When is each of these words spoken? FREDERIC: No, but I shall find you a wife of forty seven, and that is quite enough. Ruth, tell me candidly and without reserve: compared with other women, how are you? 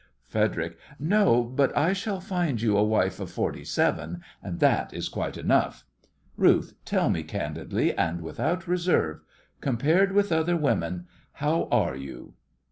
FREDERIC: 0.25 0.79
No, 0.97 1.43
but 1.43 1.77
I 1.77 1.93
shall 1.93 2.19
find 2.19 2.59
you 2.59 2.75
a 2.75 2.83
wife 2.83 3.19
of 3.19 3.29
forty 3.29 3.63
seven, 3.63 4.21
and 4.41 4.59
that 4.59 4.91
is 4.95 5.07
quite 5.09 5.37
enough. 5.37 5.85
Ruth, 6.37 6.73
tell 6.85 7.07
me 7.07 7.21
candidly 7.21 7.93
and 7.95 8.21
without 8.21 8.67
reserve: 8.67 9.21
compared 9.59 10.11
with 10.13 10.31
other 10.31 10.57
women, 10.57 11.05
how 11.33 11.65
are 11.71 11.95
you? 11.95 12.33